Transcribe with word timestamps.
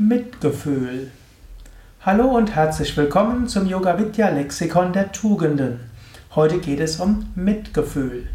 Mitgefühl. 0.00 1.10
Hallo 2.02 2.28
und 2.28 2.54
herzlich 2.54 2.96
willkommen 2.96 3.48
zum 3.48 3.66
Yoga 3.66 3.98
Vidya 3.98 4.28
Lexikon 4.28 4.92
der 4.92 5.10
Tugenden. 5.10 5.80
Heute 6.36 6.58
geht 6.58 6.78
es 6.78 7.00
um 7.00 7.32
Mitgefühl. 7.34 8.28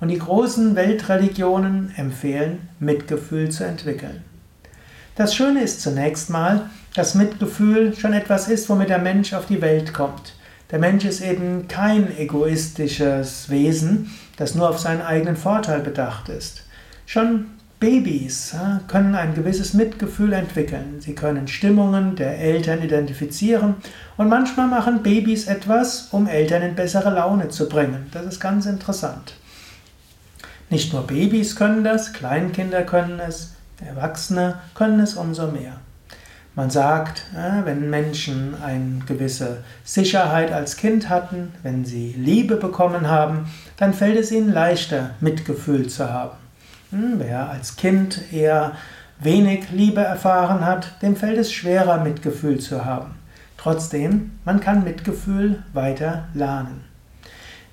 Und 0.00 0.08
die 0.08 0.18
großen 0.18 0.76
Weltreligionen 0.76 1.92
empfehlen, 1.96 2.68
Mitgefühl 2.78 3.50
zu 3.50 3.64
entwickeln. 3.64 4.22
Das 5.16 5.34
Schöne 5.34 5.62
ist 5.62 5.80
zunächst 5.80 6.30
mal, 6.30 6.70
dass 6.94 7.14
Mitgefühl 7.14 7.94
schon 7.96 8.12
etwas 8.12 8.48
ist, 8.48 8.68
womit 8.68 8.90
der 8.90 8.98
Mensch 8.98 9.32
auf 9.32 9.46
die 9.46 9.62
Welt 9.62 9.94
kommt. 9.94 10.34
Der 10.70 10.78
Mensch 10.78 11.04
ist 11.04 11.22
eben 11.22 11.66
kein 11.66 12.16
egoistisches 12.16 13.48
Wesen, 13.48 14.12
das 14.36 14.54
nur 14.54 14.68
auf 14.68 14.78
seinen 14.78 15.02
eigenen 15.02 15.36
Vorteil 15.36 15.80
bedacht 15.80 16.28
ist. 16.28 16.64
Schon 17.06 17.46
Babys 17.80 18.56
können 18.88 19.14
ein 19.14 19.34
gewisses 19.34 19.72
Mitgefühl 19.72 20.32
entwickeln. 20.32 20.96
Sie 20.98 21.14
können 21.14 21.46
Stimmungen 21.46 22.16
der 22.16 22.38
Eltern 22.38 22.82
identifizieren 22.82 23.76
und 24.16 24.28
manchmal 24.28 24.66
machen 24.66 25.04
Babys 25.04 25.46
etwas, 25.46 26.08
um 26.10 26.26
Eltern 26.26 26.62
in 26.62 26.74
bessere 26.74 27.10
Laune 27.10 27.50
zu 27.50 27.68
bringen. 27.68 28.08
Das 28.12 28.26
ist 28.26 28.40
ganz 28.40 28.66
interessant. 28.66 29.34
Nicht 30.70 30.92
nur 30.92 31.06
Babys 31.06 31.54
können 31.54 31.84
das, 31.84 32.12
Kleinkinder 32.12 32.82
können 32.82 33.20
es, 33.20 33.54
Erwachsene 33.86 34.56
können 34.74 34.98
es 34.98 35.14
umso 35.14 35.46
mehr. 35.46 35.74
Man 36.56 36.70
sagt, 36.70 37.26
wenn 37.64 37.88
Menschen 37.88 38.56
eine 38.60 39.04
gewisse 39.06 39.62
Sicherheit 39.84 40.50
als 40.50 40.76
Kind 40.76 41.08
hatten, 41.08 41.52
wenn 41.62 41.84
sie 41.84 42.12
Liebe 42.18 42.56
bekommen 42.56 43.06
haben, 43.06 43.46
dann 43.76 43.94
fällt 43.94 44.18
es 44.18 44.32
ihnen 44.32 44.52
leichter, 44.52 45.10
Mitgefühl 45.20 45.86
zu 45.86 46.12
haben. 46.12 46.47
Wer 46.90 47.50
als 47.50 47.76
Kind 47.76 48.32
eher 48.32 48.72
wenig 49.20 49.70
Liebe 49.70 50.00
erfahren 50.00 50.64
hat, 50.64 51.02
dem 51.02 51.16
fällt 51.16 51.36
es 51.36 51.52
schwerer, 51.52 52.02
Mitgefühl 52.02 52.60
zu 52.60 52.84
haben. 52.86 53.16
Trotzdem, 53.58 54.38
man 54.46 54.60
kann 54.60 54.84
Mitgefühl 54.84 55.62
weiter 55.74 56.28
lernen. 56.32 56.84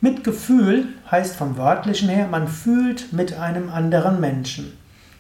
Mitgefühl 0.02 0.88
heißt 1.10 1.36
vom 1.36 1.58
wörtlichen 1.58 2.10
her, 2.10 2.28
man 2.28 2.50
fühlt 2.50 3.14
mit 3.14 3.40
einem 3.40 3.70
anderen 3.70 4.20
Menschen. 4.20 4.78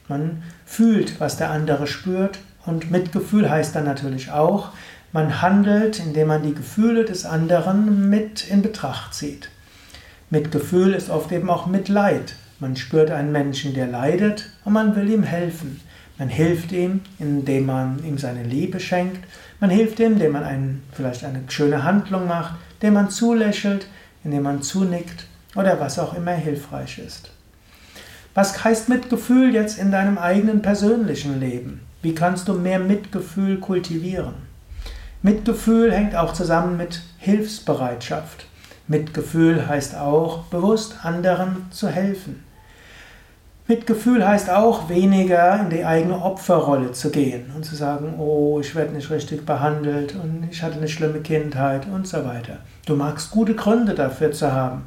Man 0.09 0.43
fühlt, 0.65 1.21
was 1.21 1.37
der 1.37 1.51
andere 1.51 1.87
spürt 1.87 2.39
und 2.65 2.91
Mitgefühl 2.91 3.49
heißt 3.49 3.75
dann 3.75 3.85
natürlich 3.85 4.31
auch, 4.31 4.71
man 5.13 5.41
handelt, 5.41 5.99
indem 5.99 6.27
man 6.27 6.43
die 6.43 6.53
Gefühle 6.53 7.05
des 7.05 7.25
anderen 7.25 8.09
mit 8.09 8.49
in 8.49 8.61
Betracht 8.61 9.13
zieht. 9.13 9.49
Mitgefühl 10.29 10.93
ist 10.93 11.09
oft 11.09 11.31
eben 11.31 11.49
auch 11.49 11.67
Mitleid. 11.67 12.35
Man 12.59 12.75
spürt 12.75 13.11
einen 13.11 13.31
Menschen, 13.31 13.73
der 13.73 13.87
leidet 13.87 14.49
und 14.63 14.73
man 14.73 14.95
will 14.95 15.09
ihm 15.09 15.23
helfen. 15.23 15.81
Man 16.17 16.29
hilft 16.29 16.71
ihm, 16.71 17.01
indem 17.19 17.65
man 17.65 18.03
ihm 18.05 18.17
seine 18.17 18.43
Liebe 18.43 18.79
schenkt. 18.79 19.25
Man 19.59 19.69
hilft 19.69 19.99
ihm, 19.99 20.13
indem 20.13 20.31
man 20.31 20.43
einen, 20.43 20.83
vielleicht 20.93 21.25
eine 21.25 21.41
schöne 21.49 21.83
Handlung 21.83 22.27
macht, 22.27 22.55
indem 22.75 22.93
man 22.93 23.09
zulächelt, 23.09 23.87
indem 24.23 24.43
man 24.43 24.61
zunickt 24.61 25.27
oder 25.55 25.79
was 25.79 25.99
auch 25.99 26.13
immer 26.13 26.31
hilfreich 26.31 26.99
ist. 26.99 27.31
Was 28.33 28.63
heißt 28.63 28.87
Mitgefühl 28.87 29.53
jetzt 29.53 29.77
in 29.77 29.91
deinem 29.91 30.17
eigenen 30.17 30.61
persönlichen 30.61 31.39
Leben? 31.39 31.81
Wie 32.01 32.15
kannst 32.15 32.47
du 32.47 32.53
mehr 32.53 32.79
Mitgefühl 32.79 33.59
kultivieren? 33.59 34.35
Mitgefühl 35.21 35.91
hängt 35.91 36.15
auch 36.15 36.33
zusammen 36.33 36.77
mit 36.77 37.01
Hilfsbereitschaft. 37.17 38.45
Mitgefühl 38.87 39.67
heißt 39.67 39.95
auch, 39.95 40.43
bewusst 40.45 41.03
anderen 41.03 41.65
zu 41.71 41.89
helfen. 41.89 42.44
Mitgefühl 43.67 44.27
heißt 44.27 44.51
auch, 44.51 44.89
weniger 44.89 45.59
in 45.59 45.71
die 45.71 45.83
eigene 45.83 46.21
Opferrolle 46.21 46.91
zu 46.91 47.09
gehen 47.09 47.51
und 47.55 47.65
zu 47.65 47.75
sagen, 47.75 48.13
oh, 48.19 48.59
ich 48.59 48.75
werde 48.75 48.93
nicht 48.93 49.09
richtig 49.09 49.43
behandelt 49.43 50.13
und 50.13 50.47
ich 50.51 50.61
hatte 50.61 50.77
eine 50.77 50.87
schlimme 50.87 51.21
Kindheit 51.21 51.87
und 51.87 52.07
so 52.07 52.23
weiter. 52.23 52.59
Du 52.85 52.95
magst 52.95 53.31
gute 53.31 53.55
Gründe 53.55 53.95
dafür 53.95 54.31
zu 54.31 54.51
haben. 54.51 54.83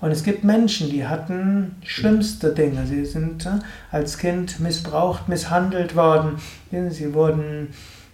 Und 0.00 0.10
es 0.10 0.24
gibt 0.24 0.42
Menschen, 0.42 0.90
die 0.90 1.06
hatten 1.06 1.76
schlimmste 1.84 2.52
Dinge. 2.52 2.86
Sie 2.86 3.04
sind 3.04 3.46
äh, 3.46 3.60
als 3.92 4.18
Kind 4.18 4.58
missbraucht, 4.58 5.28
misshandelt 5.28 5.94
worden. 5.94 6.40
Sie 6.90 7.14
wurden, 7.14 7.68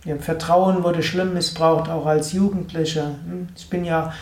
ihr 0.05 0.19
Vertrauen 0.19 0.85
wurde 0.85 1.03
schlimm 1.03 1.33
missbraucht, 1.33 1.89
auch 1.89 2.05
als 2.05 2.35
Jugendliche. 2.35 3.05
Hm, 3.27 3.49
ich 3.57 3.71
bin 3.71 3.87
ja 3.87 4.13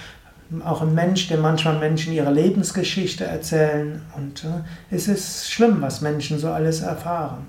auch 0.65 0.83
ein 0.83 0.95
Mensch, 0.95 1.29
dem 1.29 1.41
manchmal 1.41 1.79
Menschen 1.79 2.13
ihre 2.13 2.33
Lebensgeschichte 2.33 3.25
erzählen. 3.25 4.03
Und 4.17 4.45
äh, 4.45 4.95
es 4.95 5.09
ist 5.09 5.51
schlimm, 5.51 5.81
was 5.81 6.01
Menschen 6.01 6.39
so 6.39 6.51
alles 6.51 6.83
erfahren. 6.83 7.47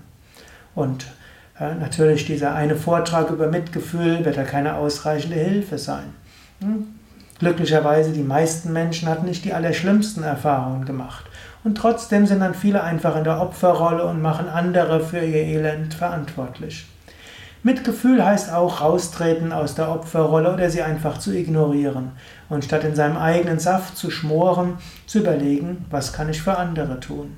Und 0.76 1.06
äh, 1.60 1.76
natürlich 1.76 2.26
dieser 2.26 2.54
eine 2.54 2.76
Vortrag 2.76 3.30
über 3.30 3.48
Mitgefühl 3.48 4.26
wird 4.26 4.38
da 4.38 4.44
keine 4.44 4.76
ausreichende 4.76 5.38
Hilfe 5.38 5.78
sein. 5.78 6.14
Hm? 6.62 6.88
Glücklicherweise, 7.40 8.12
die 8.12 8.24
meisten 8.24 8.74
Menschen 8.74 9.08
hatten 9.08 9.26
nicht 9.26 9.46
die 9.46 9.54
allerschlimmsten 9.54 10.24
Erfahrungen 10.24 10.86
gemacht. 10.86 11.26
Und 11.64 11.78
trotzdem 11.78 12.26
sind 12.26 12.40
dann 12.40 12.56
viele 12.56 12.84
einfach 12.84 13.16
in 13.16 13.24
der 13.24 13.40
Opferrolle 13.40 14.06
und 14.06 14.22
machen 14.22 14.48
andere 14.48 15.02
für 15.02 15.20
ihr 15.20 15.44
Elend 15.44 15.94
verantwortlich. 15.94 16.88
Mitgefühl 17.64 18.24
heißt 18.24 18.54
auch 18.54 18.82
raustreten 18.82 19.52
aus 19.52 19.76
der 19.76 19.90
Opferrolle 19.90 20.54
oder 20.54 20.70
sie 20.70 20.84
einfach 20.84 21.18
zu 21.18 21.36
ignorieren 21.36 22.12
und 22.50 22.66
statt 22.66 22.84
in 22.84 22.96
seinem 22.96 23.18
eigenen 23.18 23.60
Saft 23.60 23.98
zu 23.98 24.12
schmoren, 24.12 24.78
zu 25.06 25.20
überlegen, 25.20 25.86
was 25.90 26.14
kann 26.14 26.30
ich 26.30 26.42
für 26.42 26.58
andere 26.58 27.00
tun. 27.00 27.36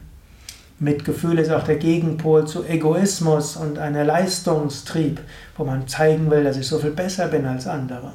Mitgefühl 0.80 1.40
ist 1.40 1.52
auch 1.52 1.64
der 1.64 1.76
Gegenpol 1.76 2.48
zu 2.48 2.64
Egoismus 2.64 3.58
und 3.58 3.80
einer 3.80 4.06
Leistungstrieb, 4.06 5.20
wo 5.58 5.66
man 5.66 5.88
zeigen 5.88 6.32
will, 6.32 6.44
dass 6.44 6.58
ich 6.58 6.68
so 6.68 6.80
viel 6.80 6.92
besser 6.92 7.28
bin 7.28 7.46
als 7.46 7.68
andere. 7.68 8.14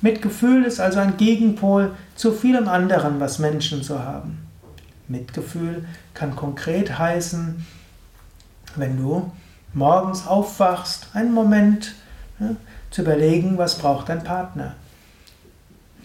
Mitgefühl 0.00 0.64
ist 0.64 0.80
also 0.80 0.98
ein 0.98 1.16
Gegenpol 1.16 1.92
zu 2.16 2.32
vielem 2.32 2.68
anderen, 2.68 3.20
was 3.20 3.38
Menschen 3.38 3.82
so 3.82 4.00
haben. 4.00 4.46
Mitgefühl 5.06 5.84
kann 6.14 6.34
konkret 6.34 6.98
heißen, 6.98 7.64
wenn 8.76 8.96
du 8.96 9.30
morgens 9.74 10.26
aufwachst, 10.26 11.08
einen 11.14 11.32
Moment 11.32 11.94
ja, 12.40 12.50
zu 12.90 13.02
überlegen, 13.02 13.58
was 13.58 13.76
braucht 13.76 14.08
dein 14.08 14.24
Partner. 14.24 14.74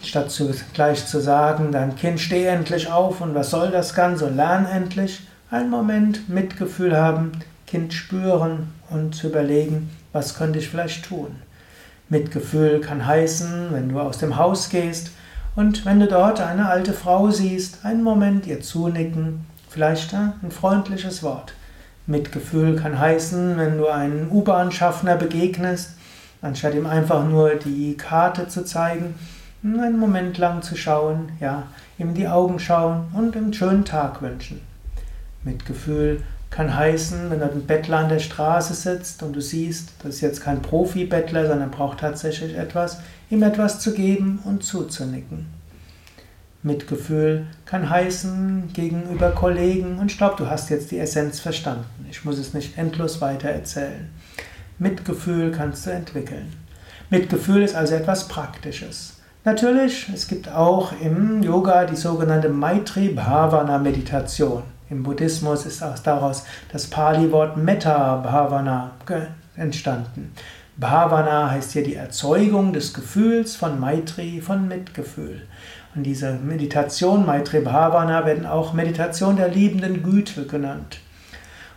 Statt 0.02 0.30
zu, 0.30 0.54
gleich 0.72 1.06
zu 1.06 1.20
sagen, 1.20 1.72
dein 1.72 1.94
Kind 1.94 2.20
steh 2.20 2.46
endlich 2.46 2.90
auf 2.90 3.20
und 3.20 3.34
was 3.34 3.50
soll 3.50 3.70
das 3.70 3.94
Ganze 3.94 4.26
und 4.26 4.36
lern 4.36 4.66
endlich, 4.66 5.20
einen 5.50 5.70
Moment 5.70 6.28
Mitgefühl 6.28 6.96
haben, 6.96 7.32
Kind 7.66 7.92
spüren 7.92 8.72
und 8.88 9.14
zu 9.14 9.28
überlegen, 9.28 9.90
was 10.12 10.34
könnte 10.34 10.58
ich 10.58 10.68
vielleicht 10.68 11.04
tun. 11.04 11.36
Mitgefühl 12.08 12.80
kann 12.80 13.06
heißen, 13.06 13.68
wenn 13.70 13.88
du 13.88 14.00
aus 14.00 14.18
dem 14.18 14.36
Haus 14.36 14.68
gehst 14.68 15.12
und 15.54 15.84
wenn 15.84 16.00
du 16.00 16.06
dort 16.06 16.40
eine 16.40 16.68
alte 16.68 16.92
Frau 16.92 17.30
siehst, 17.30 17.84
einen 17.84 18.02
Moment 18.02 18.46
ihr 18.46 18.60
zunicken, 18.60 19.46
vielleicht 19.68 20.14
ein 20.14 20.50
freundliches 20.50 21.22
Wort. 21.22 21.54
Mitgefühl 22.10 22.76
kann 22.76 22.98
heißen, 22.98 23.56
wenn 23.56 23.78
du 23.78 23.86
einen 23.86 24.30
U-Bahn-Schaffner 24.30 25.16
begegnest, 25.16 25.90
anstatt 26.42 26.74
ihm 26.74 26.86
einfach 26.86 27.24
nur 27.24 27.54
die 27.54 27.96
Karte 27.96 28.48
zu 28.48 28.64
zeigen, 28.64 29.14
einen 29.62 29.98
Moment 29.98 30.36
lang 30.38 30.62
zu 30.62 30.76
schauen, 30.76 31.30
ja, 31.38 31.64
ihm 31.98 32.10
in 32.10 32.14
die 32.14 32.28
Augen 32.28 32.58
schauen 32.58 33.08
und 33.12 33.36
einen 33.36 33.52
schönen 33.52 33.84
Tag 33.84 34.22
wünschen. 34.22 34.60
Mitgefühl 35.44 36.22
kann 36.50 36.74
heißen, 36.74 37.30
wenn 37.30 37.38
dort 37.38 37.54
ein 37.54 37.66
Bettler 37.66 37.98
an 37.98 38.08
der 38.08 38.18
Straße 38.18 38.74
sitzt 38.74 39.22
und 39.22 39.34
du 39.34 39.40
siehst, 39.40 39.92
das 40.02 40.16
ist 40.16 40.20
jetzt 40.20 40.42
kein 40.42 40.62
Profi-Bettler, 40.62 41.46
sondern 41.46 41.70
braucht 41.70 42.00
tatsächlich 42.00 42.56
etwas, 42.56 42.98
ihm 43.30 43.42
etwas 43.42 43.78
zu 43.78 43.94
geben 43.94 44.40
und 44.44 44.64
zuzunicken. 44.64 45.59
Mitgefühl 46.62 47.46
kann 47.64 47.88
heißen 47.88 48.70
gegenüber 48.74 49.30
Kollegen, 49.30 49.98
und 49.98 50.16
glaube, 50.16 50.34
du 50.36 50.50
hast 50.50 50.68
jetzt 50.68 50.90
die 50.90 50.98
Essenz 50.98 51.40
verstanden. 51.40 52.06
Ich 52.10 52.24
muss 52.24 52.38
es 52.38 52.52
nicht 52.52 52.76
endlos 52.76 53.20
weiter 53.20 53.48
erzählen. 53.48 54.10
Mitgefühl 54.78 55.52
kannst 55.52 55.86
du 55.86 55.90
entwickeln. 55.90 56.52
Mitgefühl 57.08 57.62
ist 57.62 57.74
also 57.74 57.94
etwas 57.94 58.28
Praktisches. 58.28 59.14
Natürlich, 59.44 60.10
es 60.12 60.28
gibt 60.28 60.50
auch 60.50 60.92
im 61.00 61.42
Yoga 61.42 61.86
die 61.86 61.96
sogenannte 61.96 62.50
Maitri 62.50 63.08
Bhavana 63.08 63.78
Meditation. 63.78 64.62
Im 64.90 65.02
Buddhismus 65.02 65.64
ist 65.64 65.82
auch 65.82 65.98
daraus 65.98 66.44
das 66.70 66.88
Pali-Wort 66.88 67.56
Metta 67.56 68.16
Bhavana 68.16 68.90
entstanden. 69.56 70.32
Bhavana 70.76 71.50
heißt 71.50 71.72
hier 71.72 71.84
die 71.84 71.94
Erzeugung 71.94 72.72
des 72.72 72.92
Gefühls 72.92 73.56
von 73.56 73.80
Maitri, 73.80 74.40
von 74.40 74.68
Mitgefühl. 74.68 75.42
Und 75.94 76.04
diese 76.04 76.34
Meditation, 76.34 77.26
Maitri 77.26 77.60
Bhavana, 77.60 78.24
werden 78.24 78.46
auch 78.46 78.72
Meditation 78.72 79.36
der 79.36 79.48
liebenden 79.48 80.02
Güte 80.02 80.46
genannt. 80.46 81.00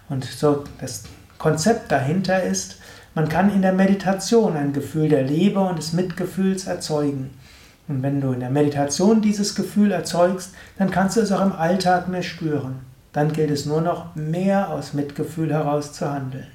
Und 0.09 0.23
so 0.25 0.63
das 0.79 1.03
Konzept 1.39 1.91
dahinter 1.91 2.43
ist, 2.43 2.77
man 3.15 3.29
kann 3.29 3.53
in 3.53 3.61
der 3.61 3.73
Meditation 3.73 4.55
ein 4.55 4.73
Gefühl 4.73 5.09
der 5.09 5.23
Liebe 5.23 5.59
und 5.59 5.77
des 5.77 5.93
Mitgefühls 5.93 6.67
erzeugen. 6.67 7.31
Und 7.87 8.01
wenn 8.01 8.21
du 8.21 8.31
in 8.31 8.39
der 8.39 8.49
Meditation 8.49 9.21
dieses 9.21 9.55
Gefühl 9.55 9.91
erzeugst, 9.91 10.53
dann 10.77 10.89
kannst 10.89 11.17
du 11.17 11.21
es 11.21 11.31
auch 11.31 11.41
im 11.41 11.51
Alltag 11.51 12.07
mehr 12.07 12.23
spüren. 12.23 12.79
Dann 13.11 13.33
gilt 13.33 13.51
es 13.51 13.65
nur 13.65 13.81
noch 13.81 14.15
mehr 14.15 14.69
aus 14.69 14.93
Mitgefühl 14.93 15.51
heraus 15.51 15.93
zu 15.93 16.09
handeln. 16.09 16.47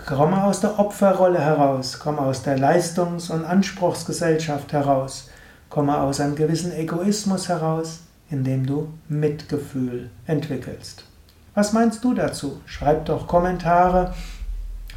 komme 0.05 0.43
aus 0.43 0.59
der 0.59 0.79
Opferrolle 0.79 1.39
heraus, 1.39 1.99
komme 1.99 2.19
aus 2.19 2.43
der 2.43 2.57
Leistungs- 2.57 3.29
und 3.29 3.45
Anspruchsgesellschaft 3.45 4.73
heraus, 4.73 5.29
komme 5.69 5.97
aus 5.97 6.19
einem 6.19 6.35
gewissen 6.35 6.73
Egoismus 6.73 7.47
heraus, 7.47 8.01
indem 8.29 8.65
du 8.65 8.89
Mitgefühl 9.07 10.09
entwickelst. 10.25 11.05
Was 11.55 11.73
meinst 11.73 12.03
du 12.03 12.13
dazu? 12.13 12.61
Schreib 12.65 13.05
doch 13.05 13.27
Kommentare 13.27 14.13